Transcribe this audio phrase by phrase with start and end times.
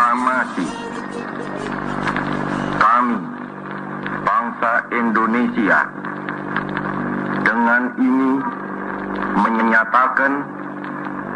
[0.00, 0.64] proklamasi
[2.80, 3.20] kami
[4.24, 5.78] bangsa Indonesia
[7.44, 8.32] dengan ini
[9.36, 10.32] menyatakan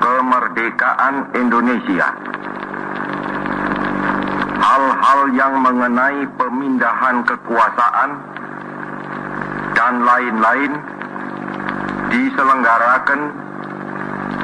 [0.01, 2.09] kemerdekaan Indonesia.
[4.65, 8.11] Hal-hal yang mengenai pemindahan kekuasaan
[9.77, 10.73] dan lain-lain
[12.09, 13.21] diselenggarakan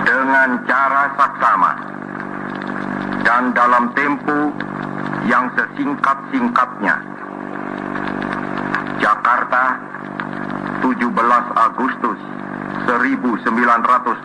[0.05, 1.90] dengan cara saksama
[3.31, 4.51] dan dalam tempo
[5.31, 6.99] yang sesingkat-singkatnya.
[8.99, 9.79] Jakarta,
[10.83, 10.99] 17
[11.55, 12.19] Agustus
[12.91, 14.19] 1945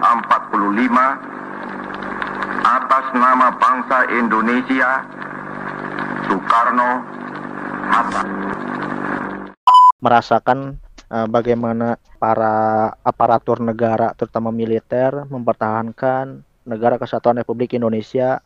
[2.66, 5.06] atas nama bangsa Indonesia
[6.26, 7.06] Soekarno
[7.94, 8.24] Hatta
[10.02, 10.82] merasakan
[11.14, 18.42] uh, bagaimana para aparatur negara terutama militer mempertahankan negara kesatuan Republik Indonesia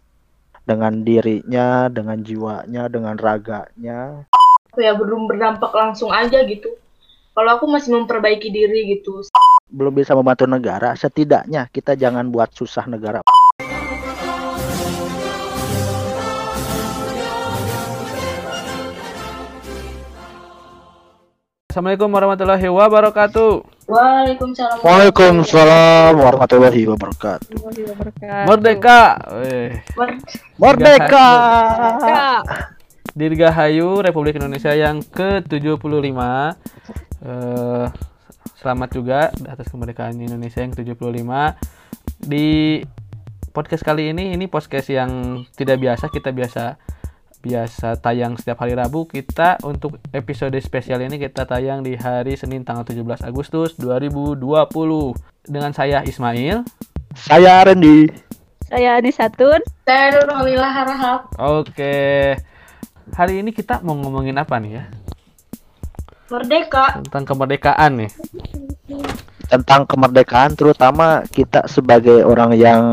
[0.69, 4.29] dengan dirinya, dengan jiwanya, dengan raganya.
[4.77, 6.69] Ya belum berdampak langsung aja gitu.
[7.33, 9.25] Kalau aku masih memperbaiki diri gitu.
[9.73, 13.25] Belum bisa membantu negara, setidaknya kita jangan buat susah negara.
[21.79, 23.51] Assalamualaikum warahmatullahi wabarakatuh.
[23.87, 24.83] Waalaikumsalam.
[24.83, 27.55] Waalaikumsalam warahmatullahi wabarakatuh.
[28.51, 29.15] Merdeka.
[29.39, 29.79] Weh.
[30.59, 31.27] Merdeka.
[33.15, 36.19] Dirgahayu Republik Indonesia yang ke-75.
[37.23, 37.85] Eh,
[38.59, 41.31] selamat juga atas kemerdekaan Indonesia yang ke-75.
[42.27, 42.83] Di
[43.55, 46.75] podcast kali ini ini podcast yang tidak biasa, kita biasa
[47.39, 52.67] biasa tayang setiap hari Rabu kita untuk episode spesial ini kita tayang di hari Senin
[52.67, 54.43] tanggal 17 Agustus 2020
[55.47, 56.67] dengan saya Ismail
[57.15, 58.11] Saya Randy.
[58.69, 59.65] Saya Anisatun.
[59.81, 61.21] Saya Nurulillah Harahap.
[61.41, 62.37] Oke
[63.13, 64.83] hari ini kita mau ngomongin apa nih ya
[66.29, 67.01] Merdeka.
[67.01, 68.11] tentang kemerdekaan nih
[69.49, 72.83] Tentang kemerdekaan terutama kita sebagai orang yang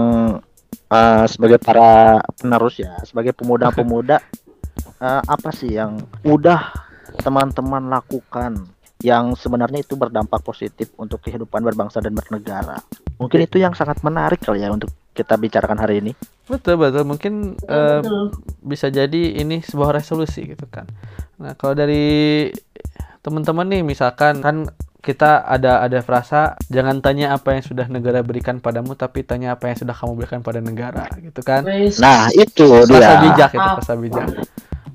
[0.90, 4.22] uh, sebagai para penerus ya, sebagai pemuda-pemuda
[5.00, 6.72] uh, apa sih yang udah
[7.22, 12.80] teman-teman lakukan yang sebenarnya itu berdampak positif untuk kehidupan berbangsa dan bernegara.
[13.20, 16.12] Mungkin itu yang sangat menarik kali ya untuk kita bicarakan hari ini.
[16.46, 18.00] betul betul mungkin eh,
[18.62, 20.88] bisa jadi ini sebuah resolusi gitu kan.
[21.42, 22.48] Nah, kalau dari
[23.20, 24.70] teman-teman nih misalkan kan
[25.06, 29.70] kita ada ada frasa jangan tanya apa yang sudah negara berikan padamu tapi tanya apa
[29.70, 31.62] yang sudah kamu berikan pada negara gitu kan.
[32.02, 33.22] Nah, itu Frasa dia.
[33.22, 34.26] bijak itu, frasa bijak.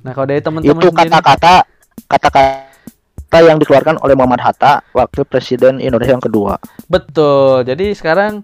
[0.04, 1.64] Nah, kalau dari teman-teman Itu kata-kata
[2.12, 6.60] kata-kata yang dikeluarkan oleh Muhammad Hatta waktu Presiden Indonesia yang kedua.
[6.92, 7.64] betul.
[7.64, 8.44] Jadi sekarang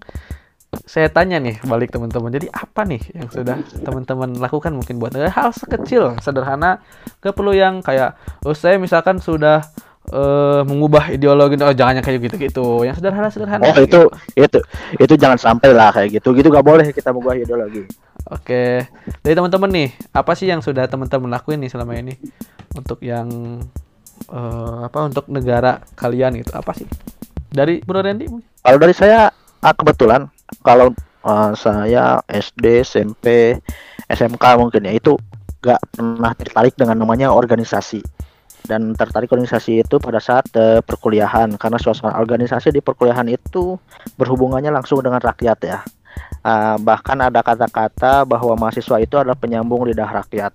[0.88, 2.32] saya tanya nih balik teman-teman.
[2.32, 6.80] Jadi apa nih yang sudah teman-teman lakukan mungkin buat negara hal sekecil, sederhana,
[7.20, 8.16] gak perlu yang kayak
[8.48, 9.64] oh saya misalkan sudah
[10.12, 12.88] eh, mengubah ideologi oh jangan yang kayak gitu-gitu.
[12.88, 13.64] Yang sederhana-sederhana.
[13.68, 14.02] Oh, itu
[14.36, 14.60] itu
[15.00, 16.32] itu jangan sampai lah kayak gitu.
[16.36, 17.84] Gitu gak boleh kita mengubah ideologi.
[18.28, 18.88] Oke.
[19.24, 22.16] Dari teman-teman nih, apa sih yang sudah teman-teman lakuin nih selama ini
[22.76, 23.28] untuk yang
[24.32, 26.52] eh, apa untuk negara kalian gitu?
[26.56, 26.88] Apa sih?
[27.48, 28.28] Dari Bro Randy?
[28.64, 29.32] Kalau dari saya
[29.64, 30.28] ah, kebetulan
[30.64, 30.92] kalau
[31.28, 33.58] uh, saya SD, SMP,
[34.08, 35.20] SMK mungkin ya itu
[35.60, 38.00] gak pernah tertarik dengan namanya organisasi
[38.68, 43.80] dan tertarik organisasi itu pada saat eh, perkuliahan karena suasana organisasi di perkuliahan itu
[44.20, 45.80] berhubungannya langsung dengan rakyat ya.
[46.44, 50.52] Ah, bahkan ada kata-kata bahwa mahasiswa itu adalah penyambung lidah rakyat.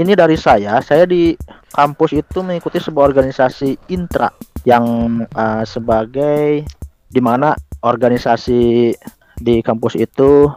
[0.00, 1.36] Ini dari saya, saya di
[1.76, 4.32] kampus itu mengikuti sebuah organisasi intra
[4.64, 4.84] yang
[5.36, 6.64] ah, sebagai
[7.12, 7.52] di mana
[7.84, 8.96] organisasi
[9.38, 10.48] di kampus itu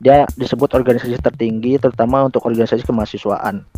[0.00, 3.68] dia disebut organisasi tertinggi terutama untuk organisasi kemahasiswaan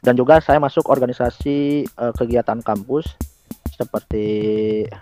[0.00, 3.08] dan juga saya masuk organisasi eh, kegiatan kampus
[3.70, 4.26] seperti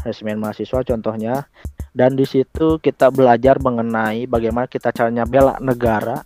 [0.07, 1.51] resimen mahasiswa contohnya
[1.91, 6.23] dan di situ kita belajar mengenai bagaimana kita caranya bela negara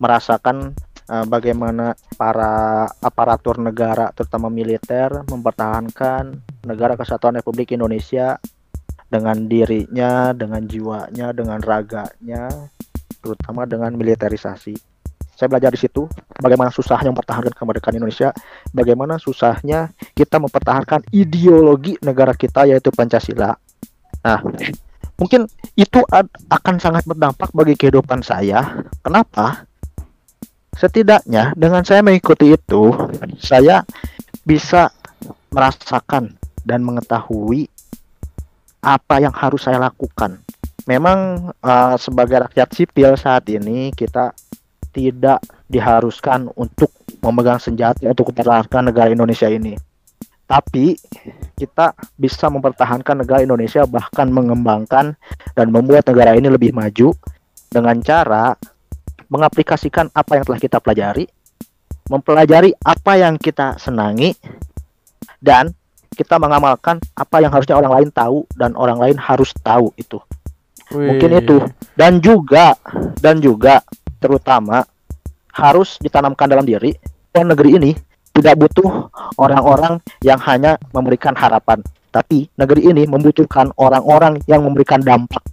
[0.00, 0.72] merasakan
[1.08, 8.40] eh, bagaimana para aparatur negara terutama militer mempertahankan negara kesatuan Republik Indonesia
[9.14, 12.50] dengan dirinya, dengan jiwanya, dengan raganya,
[13.22, 14.93] terutama dengan militerisasi.
[15.44, 16.08] Saya belajar di situ
[16.40, 18.32] bagaimana susahnya mempertahankan kemerdekaan Indonesia,
[18.72, 23.52] bagaimana susahnya kita mempertahankan ideologi negara kita yaitu Pancasila.
[24.24, 24.40] Nah,
[25.20, 25.44] mungkin
[25.76, 26.00] itu
[26.48, 28.88] akan sangat berdampak bagi kehidupan saya.
[29.04, 29.68] Kenapa?
[30.80, 32.96] Setidaknya dengan saya mengikuti itu,
[33.36, 33.84] saya
[34.48, 34.88] bisa
[35.52, 37.68] merasakan dan mengetahui
[38.80, 40.40] apa yang harus saya lakukan.
[40.88, 44.32] Memang eh, sebagai rakyat sipil saat ini kita
[44.94, 49.74] tidak diharuskan untuk memegang senjata untuk mempertahankan negara Indonesia ini.
[50.44, 50.94] Tapi
[51.56, 55.18] kita bisa mempertahankan negara Indonesia bahkan mengembangkan
[55.56, 57.10] dan membuat negara ini lebih maju
[57.72, 58.54] dengan cara
[59.26, 61.26] mengaplikasikan apa yang telah kita pelajari,
[62.12, 64.36] mempelajari apa yang kita senangi
[65.40, 65.72] dan
[66.14, 70.20] kita mengamalkan apa yang harusnya orang lain tahu dan orang lain harus tahu itu.
[70.94, 71.40] Mungkin Wih.
[71.42, 71.56] itu.
[71.96, 72.76] Dan juga
[73.18, 73.82] dan juga
[74.24, 74.80] terutama
[75.52, 76.96] harus ditanamkan dalam diri
[77.28, 77.90] bahwa negeri ini
[78.32, 85.44] tidak butuh orang-orang yang hanya memberikan harapan, tapi negeri ini membutuhkan orang-orang yang memberikan dampak,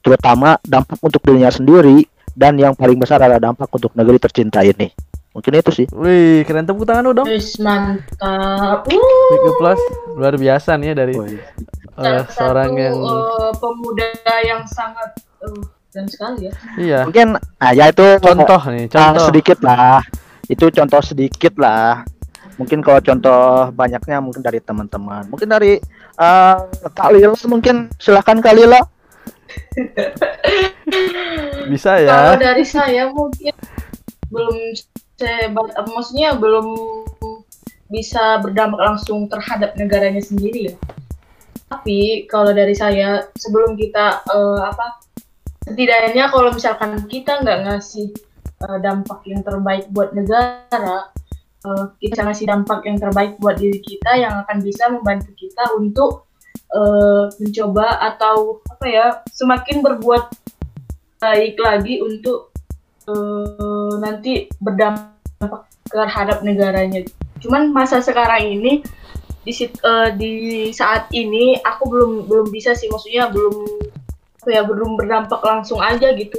[0.00, 4.88] terutama dampak untuk dirinya sendiri dan yang paling besar adalah dampak untuk negeri tercinta ini.
[5.32, 5.86] Mungkin itu sih.
[5.96, 7.24] Wih, keren tepuk tangan dong.
[7.24, 8.84] Wis mantap.
[8.84, 9.80] Uh, plus
[10.12, 14.08] luar biasa nih ya dari satu, seorang yang eh, pemuda
[14.44, 15.08] yang sangat
[15.40, 15.56] uh,
[15.92, 16.52] dan sekali ya.
[16.80, 20.00] iya Mungkin ah, ya itu contoh nih ah, contoh sedikit lah.
[20.48, 22.02] Itu contoh sedikit lah.
[22.56, 25.28] Mungkin kalau contoh banyaknya mungkin dari teman-teman.
[25.28, 25.76] Mungkin dari
[26.16, 26.56] eh
[26.96, 28.80] Kak Lila mungkin silahkan Kak Lila.
[31.72, 33.52] bisa Kalau ya dari saya mungkin
[34.32, 34.56] belum
[35.20, 36.72] sebat, eh, maksudnya belum
[37.92, 40.76] bisa berdampak langsung terhadap negaranya sendiri ya.
[41.68, 45.11] Tapi kalau dari saya sebelum kita eh, apa
[45.66, 48.10] setidaknya kalau misalkan kita nggak ngasih
[48.62, 51.10] eh, dampak yang terbaik buat negara,
[51.66, 55.64] eh, kita bisa ngasih dampak yang terbaik buat diri kita yang akan bisa membantu kita
[55.78, 56.26] untuk
[56.74, 60.24] eh, mencoba atau apa ya semakin berbuat
[61.22, 62.50] baik lagi untuk
[63.06, 67.06] eh, nanti berdampak terhadap negaranya.
[67.42, 68.82] Cuman masa sekarang ini
[69.42, 70.32] di eh, di
[70.70, 73.54] saat ini aku belum belum bisa sih maksudnya belum
[74.48, 76.38] ya belum berdampak langsung aja gitu.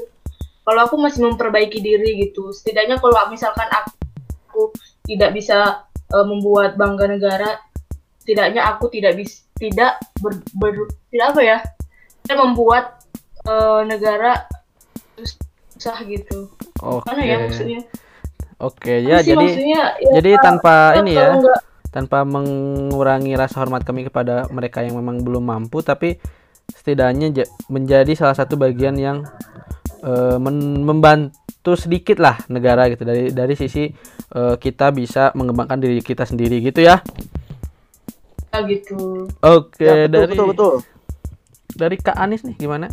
[0.64, 2.52] Kalau aku masih memperbaiki diri gitu.
[2.52, 4.72] Setidaknya kalau misalkan aku
[5.04, 7.60] tidak bisa eh, membuat bangga negara,
[8.24, 11.58] setidaknya aku tidak bisa tidak ber, ber- tidak apa ya?
[12.24, 13.04] Tidak membuat
[13.44, 14.48] eh, negara
[15.76, 16.48] susah gitu.
[16.80, 17.82] oke Mana ya maksudnya?
[18.64, 23.36] oke ya Apa sih jadi maksudnya, ya, jadi tanpa ini ya kalau nggak- tanpa mengurangi
[23.36, 26.18] rasa hormat kami kepada mereka yang memang belum mampu tapi
[26.72, 29.24] setidaknya ja- menjadi salah satu bagian yang
[30.40, 33.88] men- membantu sedikit lah negara gitu dari dari sisi
[34.36, 37.00] eh, kita bisa mengembangkan diri kita sendiri gitu ya
[38.70, 39.26] gitu.
[39.42, 40.74] oke Ya, betul, dari betul betul.
[41.74, 42.88] dari Kak Anis nih gimana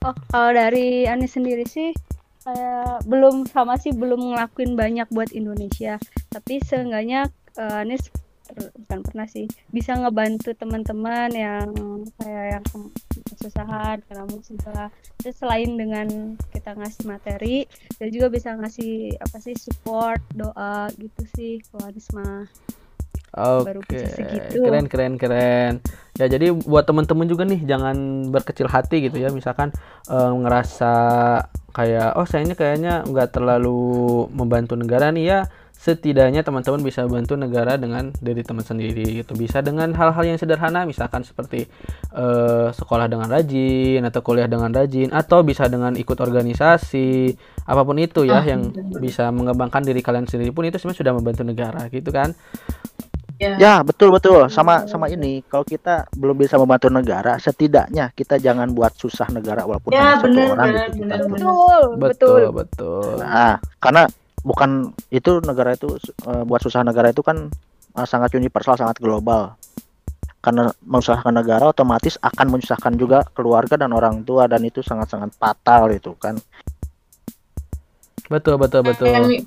[0.00, 1.92] Oh, kalau dari Anis sendiri sih
[2.40, 6.00] kayak belum sama sih belum ngelakuin banyak buat Indonesia.
[6.32, 7.28] Tapi seenggaknya
[7.60, 8.08] eh, Anis
[8.50, 11.70] per- bukan pernah sih bisa ngebantu teman-teman yang
[12.18, 12.94] kayak yang ke-
[13.30, 14.90] kesusahan karena musibah.
[15.22, 17.64] Terus selain dengan kita ngasih materi,
[17.96, 21.88] dan juga bisa ngasih apa sih support, doa gitu sih kalau.
[23.62, 24.58] Baru Oke, bisa segitu.
[24.66, 25.78] keren keren keren.
[26.18, 29.30] Ya jadi buat temen-temen juga nih jangan berkecil hati gitu ya.
[29.30, 29.70] Misalkan
[30.10, 30.92] eh, ngerasa
[31.70, 35.40] kayak oh saya ini kayaknya nggak terlalu membantu negara nih ya.
[35.80, 39.32] Setidaknya teman-teman bisa bantu negara dengan diri teman sendiri gitu.
[39.32, 41.64] Bisa dengan hal-hal yang sederhana misalkan seperti
[42.12, 47.32] eh, sekolah dengan rajin atau kuliah dengan rajin atau bisa dengan ikut organisasi
[47.64, 49.00] apa pun itu ya Ah, yang betul.
[49.00, 52.36] bisa mengembangkan diri kalian sendiri pun itu sebenarnya sudah membantu negara gitu kan.
[53.40, 53.56] Ya.
[53.56, 54.52] Ya, betul betul.
[54.52, 59.64] Sama sama ini, kalau kita belum bisa membantu negara, setidaknya kita jangan buat susah negara
[59.64, 61.20] walaupun Ya, hanya satu benar, orang gitu benar.
[61.24, 64.04] Betul, betul betul Nah, karena
[64.40, 67.48] bukan itu negara itu eh, buat susah negara itu kan
[67.96, 69.54] eh, sangat universal, sangat global.
[70.40, 75.92] Karena menyusahkan negara otomatis akan menyusahkan juga keluarga dan orang tua dan itu sangat-sangat fatal
[75.92, 76.36] itu kan.
[78.30, 79.42] betul betul betul mi-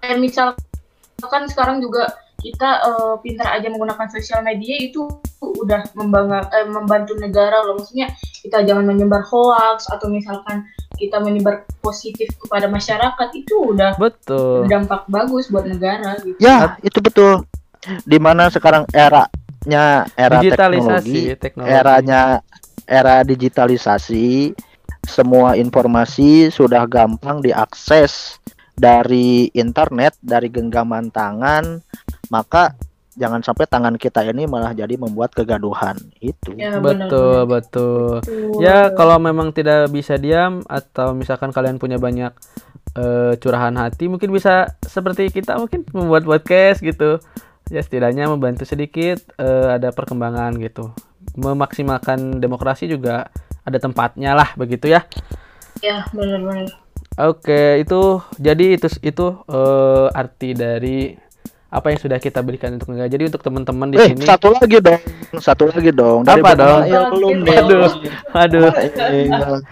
[0.00, 2.08] kayak misalkan sekarang juga
[2.42, 5.06] kita eh, pintar aja menggunakan sosial media itu
[5.38, 7.78] udah membangga, eh, membantu negara loh.
[7.78, 8.10] Maksudnya
[8.42, 15.08] kita jangan menyebar hoax atau misalkan kita menyebar positif kepada masyarakat itu udah betul berdampak
[15.08, 16.38] bagus buat negara gitu.
[16.38, 17.44] Ya, itu betul.
[18.06, 22.22] Di mana sekarang eranya era digitalisasi teknologi, teknologi eranya
[22.86, 24.28] era digitalisasi
[25.06, 28.38] semua informasi sudah gampang diakses
[28.78, 31.82] dari internet dari genggaman tangan
[32.30, 32.72] maka
[33.16, 35.96] jangan sampai tangan kita ini malah jadi membuat kegaduhan.
[36.18, 36.56] Itu.
[36.56, 38.20] Ya, betul betul.
[38.24, 38.62] Betul.
[38.64, 42.32] ya kalau memang tidak bisa diam atau misalkan kalian punya banyak
[42.96, 47.20] eh, curahan hati mungkin bisa seperti kita mungkin membuat podcast gitu.
[47.70, 50.92] Ya setidaknya membantu sedikit eh, ada perkembangan gitu.
[51.36, 53.28] Memaksimalkan demokrasi juga
[53.62, 55.06] ada tempatnya lah begitu ya.
[55.80, 56.68] Ya, benar-benar.
[57.20, 61.12] Oke, itu jadi itu itu eh, arti dari
[61.72, 63.08] apa yang sudah kita berikan untuk negara.
[63.08, 65.00] Jadi untuk teman-teman di Eh, sini satu lagi dong.
[65.40, 66.20] Satu lagi dong.
[66.20, 66.80] Dari Apa dong?
[66.84, 67.56] Mail belum nih.
[67.56, 67.88] Aduh,
[68.36, 68.68] aduh.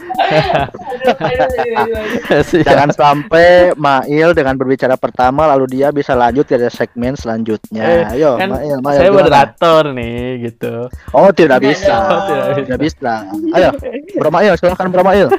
[2.63, 7.83] Jangan sampai Mail dengan berbicara pertama lalu dia bisa lanjut ke segmen selanjutnya.
[7.85, 8.97] Eh, Ayo, kan Mail, Mail.
[8.97, 9.19] saya gimana?
[9.21, 10.75] moderator nih gitu.
[11.13, 11.93] Oh, tidak Enggak bisa.
[11.93, 12.21] dong.
[12.25, 12.57] Tidak bisa.
[12.57, 13.13] Tidak bisa.
[13.53, 13.69] Ayo,
[14.17, 15.29] Bro Mail, silakan Bro Mail.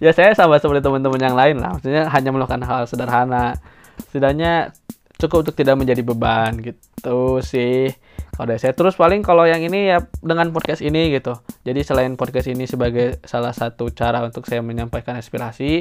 [0.00, 1.76] Ya saya sama seperti teman-teman yang lain lah.
[1.76, 3.60] Maksudnya hanya melakukan hal sederhana.
[4.08, 4.72] Setidaknya
[5.16, 7.88] cukup untuk tidak menjadi beban gitu sih.
[8.36, 11.40] Kalau dari saya terus paling kalau yang ini ya dengan podcast ini gitu.
[11.64, 15.80] Jadi selain podcast ini sebagai salah satu cara untuk saya menyampaikan aspirasi,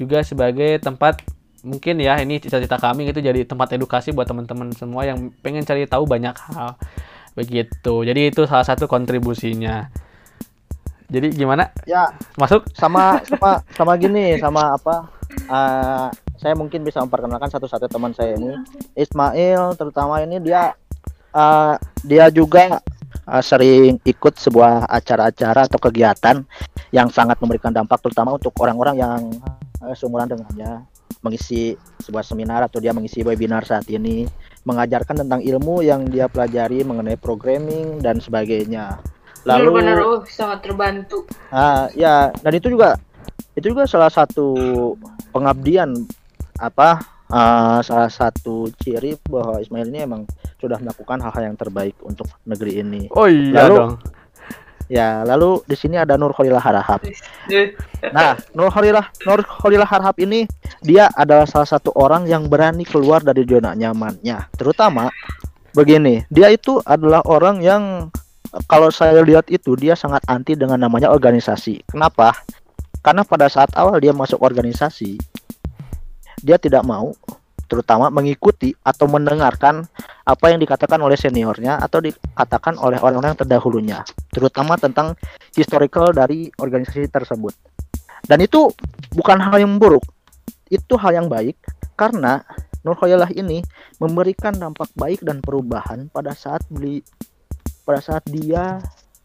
[0.00, 1.20] juga sebagai tempat
[1.60, 5.84] mungkin ya ini cita-cita kami gitu jadi tempat edukasi buat teman-teman semua yang pengen cari
[5.84, 6.80] tahu banyak hal
[7.36, 7.94] begitu.
[8.00, 9.92] Jadi itu salah satu kontribusinya.
[11.10, 11.68] Jadi gimana?
[11.84, 12.70] Ya, Masuk?
[12.72, 15.10] sama sama sama gini, sama apa?
[15.50, 16.08] eh,
[16.40, 18.56] saya mungkin bisa memperkenalkan satu-satu teman saya ini,
[18.96, 20.72] Ismail, terutama ini dia
[21.36, 22.80] eh, dia juga
[23.28, 26.40] eh, sering ikut sebuah acara-acara atau kegiatan
[26.90, 29.20] yang sangat memberikan dampak terutama untuk orang-orang yang
[29.84, 30.88] eh, seumuran dengannya
[31.20, 34.24] mengisi sebuah seminar atau dia mengisi webinar saat ini
[34.64, 38.96] mengajarkan tentang ilmu yang dia pelajari mengenai programming dan sebagainya.
[39.44, 41.24] Benar-benar, oh, sangat terbantu.
[41.48, 42.96] Ah, ya, dan itu juga
[43.56, 44.52] itu juga salah satu
[45.32, 45.92] pengabdian
[46.60, 47.00] apa
[47.32, 50.22] ah, salah satu ciri bahwa Ismail ini emang
[50.60, 53.08] sudah melakukan hal-hal yang terbaik untuk negeri ini.
[53.16, 53.94] Oh iya Lalu- dong.
[54.90, 57.06] Ya, lalu di sini ada Nur Khalillah Harahap.
[58.10, 60.50] Nah, Nur Khalillah Nur Khalillah Harahap ini
[60.82, 64.50] dia adalah salah satu orang yang berani keluar dari zona nyamannya.
[64.58, 65.06] Terutama
[65.78, 68.10] begini, dia itu adalah orang yang
[68.66, 71.86] kalau saya lihat itu dia sangat anti dengan namanya organisasi.
[71.86, 72.34] Kenapa?
[72.98, 75.22] Karena pada saat awal dia masuk organisasi,
[76.40, 77.12] dia tidak mau
[77.70, 79.86] terutama mengikuti atau mendengarkan
[80.26, 84.02] apa yang dikatakan oleh seniornya atau dikatakan oleh orang-orang terdahulunya,
[84.34, 85.14] terutama tentang
[85.54, 87.54] historical dari organisasi tersebut.
[88.26, 88.74] Dan itu
[89.14, 90.02] bukan hal yang buruk,
[90.66, 91.54] itu hal yang baik
[91.94, 92.42] karena
[92.82, 93.60] Nur Khayalah ini
[94.00, 97.04] memberikan dampak baik dan perubahan pada saat beli
[97.84, 98.80] pada saat dia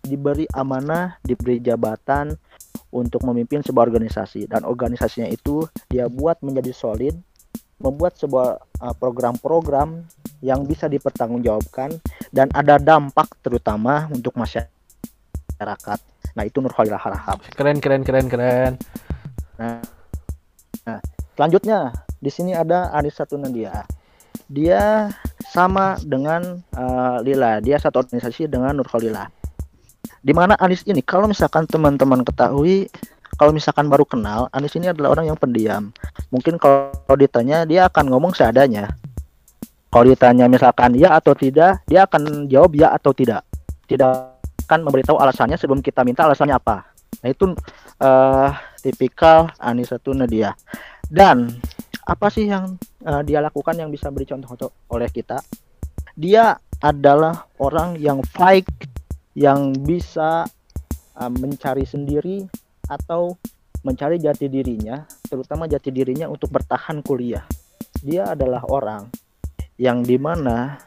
[0.05, 2.37] diberi amanah, diberi jabatan
[2.95, 7.11] untuk memimpin sebuah organisasi dan organisasinya itu dia buat menjadi solid,
[7.75, 10.07] membuat sebuah uh, program-program
[10.39, 11.99] yang bisa dipertanggungjawabkan
[12.31, 15.99] dan ada dampak terutama untuk masyarakat.
[16.35, 17.43] Nah, itu Nur Khalillah Harahap.
[17.51, 18.73] Keren keren keren keren.
[19.59, 19.83] Nah,
[20.87, 20.99] nah,
[21.35, 23.83] selanjutnya di sini ada Anissa Tunadia.
[24.47, 25.11] Dia
[25.51, 27.63] sama dengan eh, Lila.
[27.63, 29.31] Dia satu organisasi dengan Nur Khalillah.
[30.25, 32.89] Di mana Anis ini, kalau misalkan teman-teman ketahui,
[33.37, 35.93] kalau misalkan baru kenal, Anis ini adalah orang yang pendiam.
[36.33, 38.89] Mungkin kalau ditanya, dia akan ngomong seadanya.
[39.93, 43.45] Kalau ditanya misalkan ya atau tidak, dia akan jawab ya atau tidak.
[43.85, 44.11] Tidak
[44.65, 46.89] akan memberitahu alasannya sebelum kita minta alasannya apa.
[47.21, 47.53] Nah itu
[48.01, 48.51] eh
[48.83, 50.51] tipikal Anissa Nadia.
[51.05, 51.47] Dan
[52.03, 52.75] apa sih yang
[53.07, 55.39] eh, dia lakukan yang bisa beri contoh oleh kita?
[56.17, 58.67] Dia adalah orang yang fight,
[59.35, 60.47] yang bisa
[61.19, 62.47] eh, mencari sendiri
[62.89, 63.35] atau
[63.85, 67.45] mencari jati dirinya, terutama jati dirinya untuk bertahan kuliah.
[68.01, 69.11] Dia adalah orang
[69.77, 70.79] yang di mana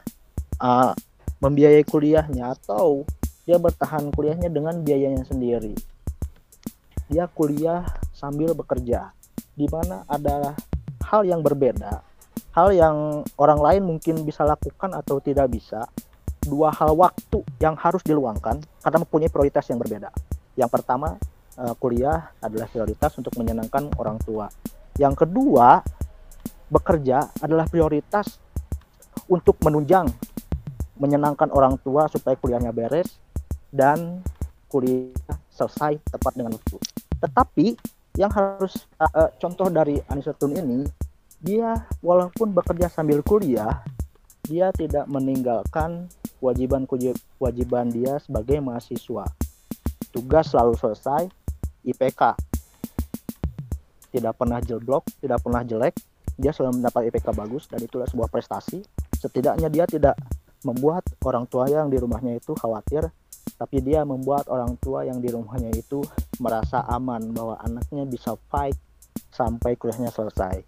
[0.59, 0.93] eh,
[1.38, 3.07] membiayai kuliahnya atau
[3.49, 5.73] dia bertahan kuliahnya dengan biayanya sendiri
[7.09, 9.17] dia kuliah sambil bekerja
[9.57, 10.52] di mana ada
[11.09, 12.05] hal yang berbeda
[12.52, 15.88] hal yang orang lain mungkin bisa lakukan atau tidak bisa
[16.49, 20.09] dua hal waktu yang harus diluangkan karena mempunyai prioritas yang berbeda
[20.57, 21.21] yang pertama
[21.61, 24.49] eh, kuliah adalah prioritas untuk menyenangkan orang tua
[24.97, 25.85] yang kedua
[26.69, 28.40] bekerja adalah prioritas
[29.28, 30.09] untuk menunjang
[30.99, 33.17] menyenangkan orang tua supaya kuliahnya beres
[33.71, 34.21] dan
[34.69, 35.14] kuliah
[35.52, 36.78] selesai tepat dengan waktu.
[37.19, 37.67] Tetapi
[38.19, 40.87] yang harus uh, uh, contoh dari Anisatun ini,
[41.38, 43.83] dia walaupun bekerja sambil kuliah,
[44.47, 49.26] dia tidak meninggalkan kewajiban kewajiban dia sebagai mahasiswa.
[50.09, 51.28] Tugas selalu selesai,
[51.85, 52.23] IPK
[54.09, 55.95] tidak pernah jelblok, tidak pernah jelek,
[56.38, 58.80] dia selalu mendapat IPK bagus dan itulah sebuah prestasi.
[59.18, 60.16] Setidaknya dia tidak
[60.64, 63.07] membuat orang tua yang di rumahnya itu khawatir
[63.59, 66.04] tapi dia membuat orang tua yang di rumahnya itu
[66.38, 68.78] merasa aman bahwa anaknya bisa fight
[69.35, 70.62] sampai kuliahnya selesai.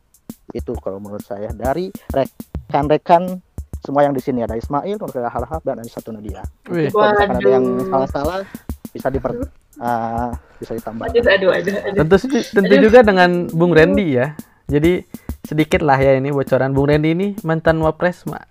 [0.50, 3.38] Itu kalau menurut saya dari rekan-rekan
[3.80, 6.44] semua yang di sini ada Ismail, Nurkaya Harhab dan ada satu Nadia.
[6.68, 6.92] Wih.
[6.92, 8.38] Kalau misalkan ada yang salah-salah
[8.90, 9.32] bisa diper
[9.80, 11.08] Ah, bisa ditambah.
[11.08, 11.98] Aduh, aduh, aduh, aduh.
[12.04, 12.16] Tentu
[12.52, 14.36] tentu juga dengan Bung Randy ya.
[14.68, 15.08] Jadi
[15.40, 18.44] sedikit lah ya ini bocoran Bung Randy ini mantan wapres mak.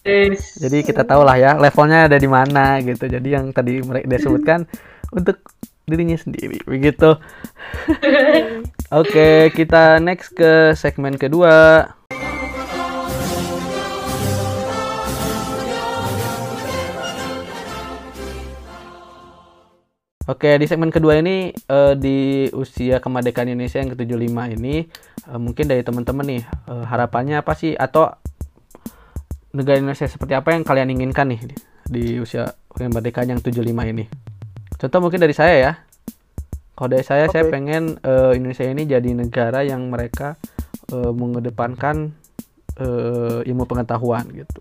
[0.00, 0.56] Yes.
[0.56, 3.04] Jadi kita tahu lah ya levelnya ada di mana gitu.
[3.04, 4.64] Jadi yang tadi mereka dia sebutkan
[5.12, 5.44] untuk
[5.84, 7.20] dirinya sendiri begitu.
[9.02, 11.84] Oke, kita next ke segmen kedua.
[20.26, 24.82] Oke, di segmen kedua ini eh, di usia kemerdekaan Indonesia yang ke-75 ini
[25.22, 28.10] eh, mungkin dari teman-teman nih eh, harapannya apa sih atau
[29.54, 31.54] negara Indonesia seperti apa yang kalian inginkan nih di,
[31.86, 34.10] di usia kemerdekaan yang 75 ini?
[34.74, 35.72] Contoh mungkin dari saya ya.
[36.74, 37.54] Kalau dari saya saya Oke.
[37.54, 40.34] pengen eh, Indonesia ini jadi negara yang mereka
[40.90, 42.10] eh, mengedepankan
[42.82, 44.58] eh, ilmu pengetahuan gitu.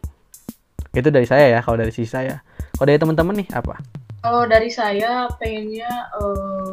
[0.94, 2.46] Itu dari saya ya, kalau dari sisi saya.
[2.78, 4.05] Kalau dari teman-teman nih apa?
[4.26, 6.70] Kalau dari saya pengennya eh,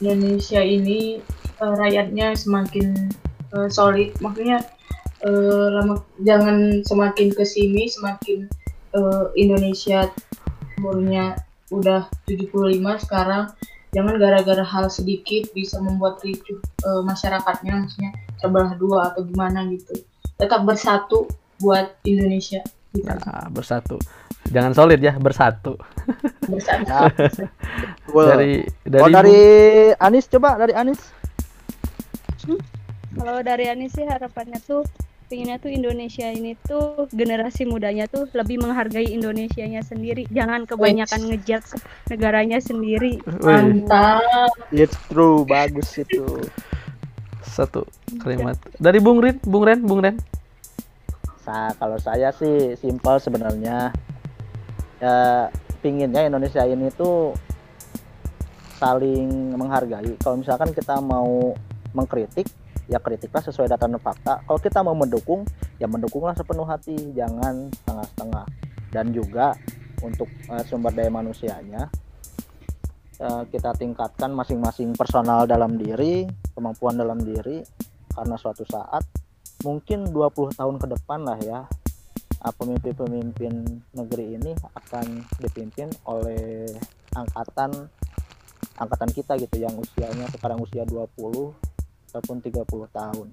[0.00, 1.20] Indonesia ini
[1.60, 3.12] eh, rakyatnya semakin
[3.52, 4.64] eh, solid, makanya
[5.28, 8.48] eh, lama jangan semakin ke sini semakin
[8.96, 10.08] eh, Indonesia
[10.80, 11.36] umurnya
[11.68, 13.52] udah 75 sekarang
[13.92, 20.00] jangan gara-gara hal sedikit bisa membuat ricuh eh, masyarakatnya maksudnya terbelah dua atau gimana gitu
[20.40, 21.28] tetap bersatu
[21.60, 23.04] buat Indonesia gitu.
[23.04, 23.98] Nah, bersatu.
[24.52, 25.78] Jangan solid ya, bersatu.
[26.44, 27.08] bersatu Ya.
[28.12, 29.38] Dari dari, Oh, dari
[29.96, 31.00] Anis coba dari Anis.
[33.14, 34.82] Kalau dari Ani sih harapannya tuh
[35.30, 41.78] pinginnya tuh Indonesia ini tuh generasi mudanya tuh lebih menghargai Indonesianya sendiri, jangan kebanyakan ngejudge
[42.12, 43.22] negaranya sendiri.
[43.40, 46.44] Mantap It's true, bagus itu.
[47.44, 47.86] satu
[48.18, 48.58] kalimat.
[48.82, 50.18] Dari Bung Rin, Bung Ren, Bung Ren.
[51.46, 53.94] Sa kalau saya sih simpel sebenarnya.
[55.02, 55.50] Ya
[55.82, 57.34] pinginnya Indonesia ini tuh
[58.78, 60.18] saling menghargai.
[60.20, 61.54] Kalau misalkan kita mau
[61.94, 62.48] mengkritik,
[62.90, 64.42] ya kritiklah sesuai data dan fakta.
[64.44, 65.46] Kalau kita mau mendukung,
[65.78, 68.46] ya mendukunglah sepenuh hati, jangan setengah-setengah.
[68.90, 69.54] Dan juga
[70.02, 71.88] untuk eh, sumber daya manusianya,
[73.22, 77.62] eh, kita tingkatkan masing-masing personal dalam diri, kemampuan dalam diri,
[78.14, 79.02] karena suatu saat
[79.64, 81.64] mungkin 20 tahun ke depan lah ya
[82.52, 86.68] pemimpin-pemimpin negeri ini akan dipimpin oleh
[87.16, 87.88] angkatan
[88.76, 91.08] angkatan kita gitu yang usianya sekarang usia 20
[92.10, 93.28] ataupun 30 tahun.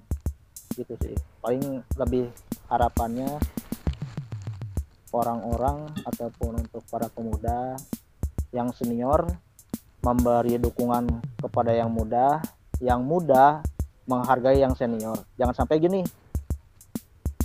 [0.77, 1.15] Gitu sih.
[1.43, 2.31] Paling lebih
[2.71, 3.41] harapannya
[5.11, 7.75] orang-orang ataupun untuk para pemuda
[8.55, 9.27] yang senior
[10.01, 12.41] memberi dukungan kepada yang muda
[12.81, 13.61] yang muda
[14.09, 15.21] menghargai yang senior.
[15.37, 16.01] Jangan sampai gini.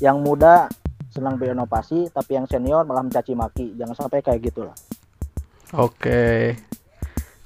[0.00, 0.68] Yang muda
[1.16, 4.76] senang berinovasi tapi yang senior malah mencaci maki jangan sampai kayak gitu lah
[5.74, 6.55] Oke.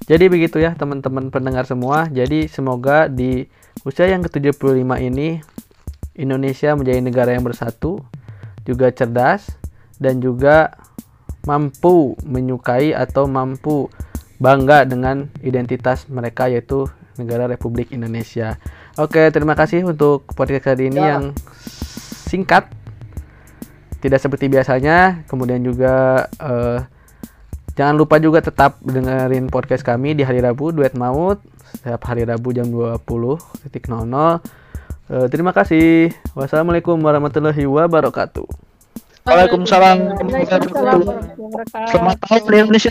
[0.05, 2.05] Jadi begitu ya teman-teman pendengar semua.
[2.11, 3.49] Jadi semoga di
[3.87, 5.41] usia yang ke-75 ini
[6.19, 8.03] Indonesia menjadi negara yang bersatu,
[8.69, 9.49] juga cerdas
[9.97, 10.77] dan juga
[11.49, 13.89] mampu menyukai atau mampu
[14.37, 18.61] bangga dengan identitas mereka yaitu negara Republik Indonesia.
[19.01, 21.17] Oke, terima kasih untuk podcast kali ini Ya.
[21.17, 21.33] yang
[22.29, 22.69] singkat.
[24.01, 26.81] Tidak seperti biasanya, kemudian juga eh,
[27.81, 32.53] Jangan lupa juga tetap dengerin podcast kami di hari Rabu Duet Maut setiap hari Rabu
[32.53, 33.01] jam 20.00.
[35.11, 36.13] Eh, terima kasih.
[36.37, 38.47] Wassalamualaikum warahmatullahi wabarakatuh.
[39.25, 41.89] Waalaikumsalam Waalaikumsalam warahmatullahi wabarakatuh.
[41.89, 42.91] Selamat tahun Indonesia